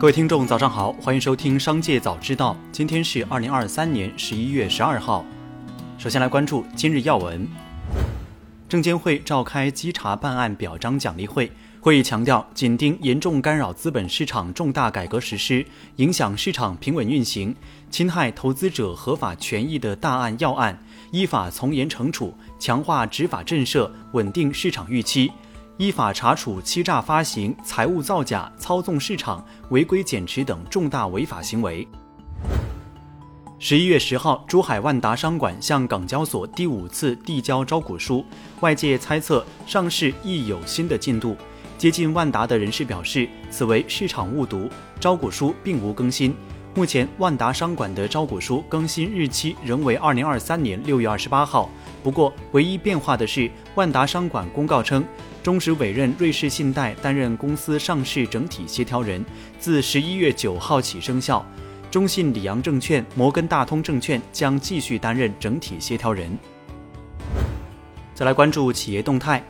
[0.00, 2.54] 各位听众，早上好，欢迎收听《商界早知道》。
[2.72, 5.22] 今天是二零二三年十一月十二号。
[5.98, 7.46] 首先来关注今日要闻。
[8.66, 17.54] 证监会召开稽查办案表彰奖励会，会议强调，紧盯严重干扰资本市场重大改革实施、影响市场平稳运行、
[17.90, 25.30] 侵害投资者合法权益的大案要案，依法从严惩处，强化执法震慑，稳定市场预期。
[25.80, 31.88] 依法查处欺诈发行、财务造假、操纵市场、违规减持等重大违法行为。
[33.58, 38.22] 十一月十号，珠海万达商管向港交所第五次递交招股书，
[38.60, 41.34] 外界猜测上市亦有新的进度。
[41.78, 44.68] 接近万达的人士表示，此为市场误读，
[45.00, 46.36] 招股书并无更新。
[46.74, 51.70] 目前，万达商管的招股书更新日期仍为二零二三年六月二十八号。
[52.02, 55.02] 不过，唯一变化的是，万达商管公告称。
[55.42, 59.24] 中实委任瑞士信贷担任公司上市整体协调人，
[59.58, 61.44] 自十一月九号起生效。
[61.90, 66.38] 中信里昂证券、摩根大通证券将继续担任整体协调人。
[68.14, 69.42] 再来关注企业动态。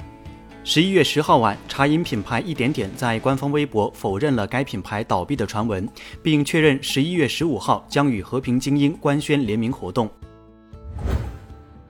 [0.62, 5.88] 十一月十号晚，茶饮品牌一点点在官方微博否认了该品牌倒闭的传闻，
[6.22, 10.08] 并确认十一月十五号将与和平精英官宣联名活动。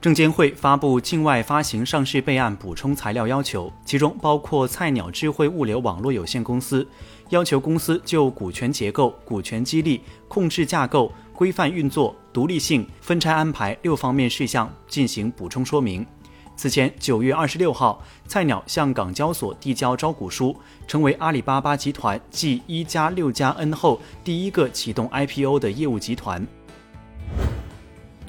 [0.01, 6.89] 证监会发布境外发行上市备案补充材料要求，其中包括菜鸟智慧物流网络有限公司，
[7.29, 16.06] 要求公司就股权结构、股权激励、控制架构、规范运作、独立性、分拆安排六方面事项进行补充说明。
[16.56, 20.56] 此前，九月二十六号，菜鸟向港交所递交招股书，
[20.87, 26.47] 成为阿里巴巴集团继一加六加 N 后第一个启动 IPO 的业务集团。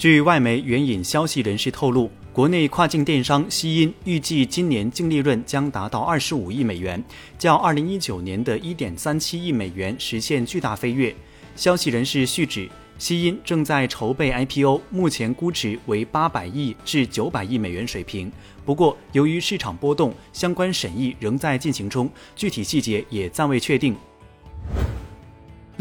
[0.01, 7.03] 据外媒援引消息人士透露，国内跨境电商西音预计今年净利润将达到二十五亿美元，
[7.37, 11.15] 较二零一九年的一点三七亿美元实现巨大飞跃。
[11.55, 18.31] 消息人士续指，西音正在筹备 IPO，目前估值为八百亿至九百亿美元水平。
[18.65, 23.95] 不过，由于市场波动，相关审议仍在进行中，具体细节也暂未确定。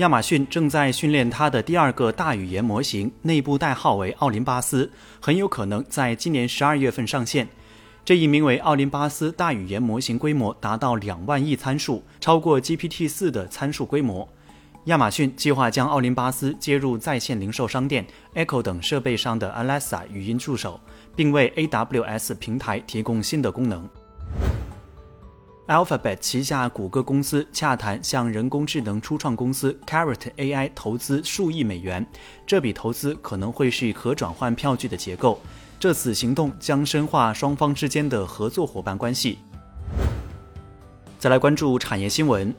[0.00, 4.90] 亚马逊正在训练它的第二个大语言模型，内部代号为奥林巴斯，
[5.20, 7.46] 很有可能在今年十二月份上线。
[8.02, 14.26] 这一名为奥林巴斯大语言模型规模达到两万亿参数，超过 GPT 四的参数规模。
[14.84, 20.80] 亚马逊计划将奥林巴斯接入在线零售商店、Echo 等设备上的 Alexa 语音助手，
[21.14, 23.86] 并为 AWS 平台提供新的功能。
[25.70, 32.04] Alphabet 旗下谷歌公司洽谈向人工智能初创公司 Carrot AI 投资数亿美元，
[32.44, 35.40] 这笔投资可能会是可转换票据的结构。
[35.78, 39.38] 这次行动将深化双方之间的合作伙伴关系。
[41.20, 42.52] 再来关注产业新闻，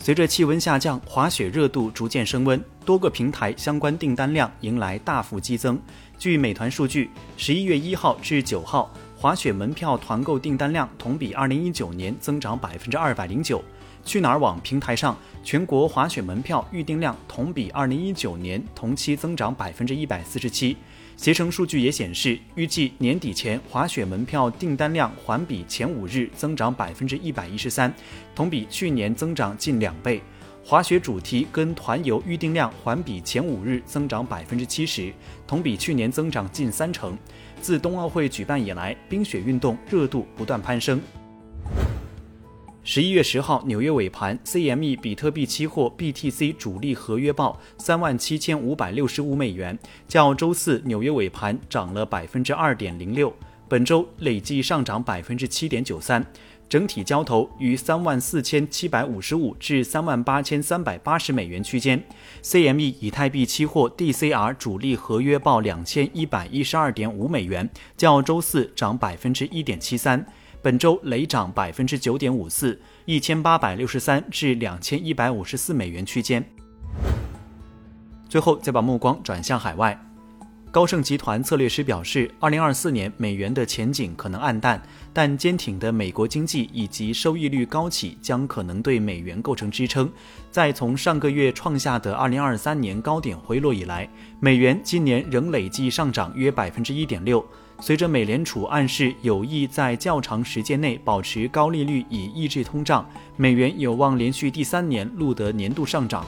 [0.00, 5.80] 随着气温下降，滑雪热度逐渐升温，多个平台相关订单量迎来大幅激增。
[6.18, 8.90] 据美团数据，十一月一号至九号。
[9.24, 13.64] 滑雪门票团购订单量同比二零一九年增长百分之二百零九。
[14.04, 20.76] 去哪儿网平台上，全国滑雪门票预订量同比二零一九年同期增长百分之一百四十七。
[21.16, 27.90] 携程数据也显示，预计年底前滑雪门票订单量环比前五日增长百分之一百一十三，
[28.34, 30.20] 同比去年增长近两倍。
[30.66, 35.12] 滑雪主题跟团游预订量环比前五日增长百分之七十，
[35.46, 37.16] 同比去年增长近三成。
[37.64, 41.00] 自冬奥会举办以来，冰雪运动热度不断攀升。
[42.82, 53.32] 十一月十号，纽约尾盘，CME 比特币期货 BTC 主力合约报三万七千五百六十五美元，较周四纽约尾盘涨了百分之二点零六，
[53.66, 56.22] 本周累计上涨百分之七点九三。
[56.74, 62.02] 整体交投于三万四千七百五十五至三万八千三百八十美元区间。
[62.42, 70.26] CME 以太币期货 DCR 主力合约报两千一百一十二点五美元，较周四涨百分之一点七三，
[70.60, 76.44] 本周累涨百分之九点五四，一千八百六十三至两千一百五十四美元区间。
[78.28, 79.96] 最后，再把目光转向海外。
[80.74, 84.82] 高盛集团策略师表示，二零二四年美元的前景可能暗淡，
[85.12, 90.10] 但坚挺的美国经济以及收益率高企将可能对美元构成支撑。
[90.50, 94.10] 在从上个月创下的二零二三年高点回落以来，
[94.40, 97.46] 美元今年仍累计上涨约百分之一点六。
[97.78, 106.26] 随着美联储暗示有意在较长时间内保持高利率以抑制通胀，美元有望连续第三年录得年度上涨。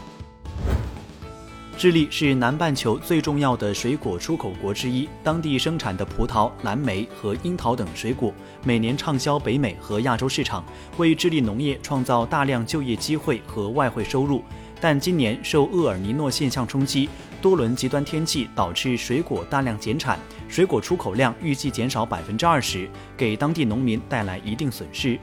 [1.78, 8.32] 智利是南半球最重要的水果出口国之一，当地生产的葡萄、蓝莓和樱桃等水果
[8.64, 10.64] 每年畅销北美和亚洲市场，
[10.96, 14.42] 为智利农业创造大量就业机会和外汇收入。
[14.80, 17.10] 但今年受厄尔尼诺现象冲击，
[17.42, 20.18] 多轮极端天气导致水果大量减产，
[20.48, 22.88] 水果出口量预计减少百分之二十，
[23.18, 25.18] 给当地农民带来一定损失。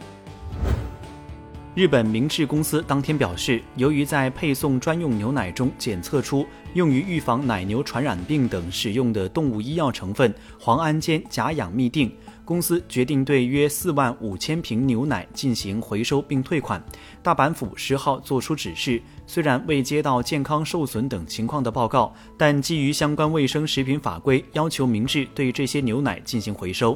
[1.76, 10.32] 日本明治公司当天表示，由于在配送专用牛奶中检测出用于预防奶牛传染病等使用的动物医药成分
[10.62, 12.12] 磺胺间甲氧嘧啶，
[12.46, 16.80] 公司决定对约四万五千瓶牛奶进行回收并退款。
[17.24, 26.96] 大阪府十号作出指示，虽然未接到健康受损等情况的报告，但基于相关卫生食品法规，要求明治对这些牛奶进行回收。